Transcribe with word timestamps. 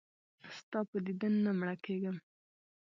ستا 0.57 0.79
په 0.89 0.97
دیدن 1.05 1.33
نه 1.45 1.51
مړه 1.59 1.75
کېږم. 1.85 2.17